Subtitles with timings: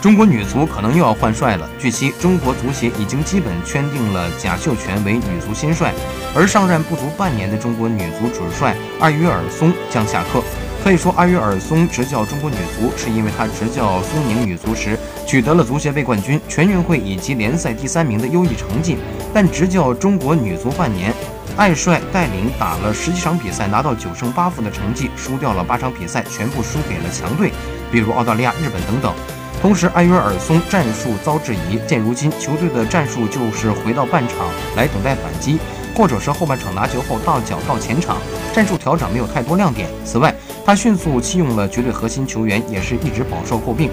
[0.00, 1.68] 中国女足可能又要换帅了。
[1.78, 5.92] 据悉，中国足协已经基本圈定了贾秀全为女足新帅，
[6.34, 10.42] 而上任不足半年的中国女足主帅艾约尔松将下课。
[10.82, 18.96] 可以说，艾约尔松执教中国女足，是因为他执教苏宁女足时取得了足协杯冠军、全运会以及联赛第三名的优异成绩。
[19.34, 21.12] 但执教中国女足半年，
[21.58, 27.52] 艾帅带领打了十几场比赛，拿到九胜八负的成绩，输掉了八场比赛，全部输给了强队，
[27.92, 29.12] 比如澳大利亚、日本等等。
[29.60, 31.78] 同时，埃约尔松战术遭质疑。
[31.86, 34.38] 现如今，球队的战术就是回到半场
[34.74, 35.58] 来等待反击，
[35.94, 38.16] 或者是后半场拿球后大脚到前场，
[38.54, 39.86] 战术调整没有太多亮点。
[40.02, 43.90] 此外，他迅速弃用了绝对核心球员，也是一直饱受诟病。